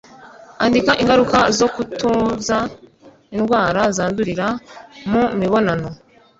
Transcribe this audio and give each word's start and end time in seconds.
andika 0.63 0.91
ingaruka 1.01 1.39
zo 1.57 1.67
kut 1.73 1.95
uza 2.37 2.57
indwara 3.35 3.81
zandurira 3.97 4.47
mu 5.11 5.23
mibonano 5.39 5.89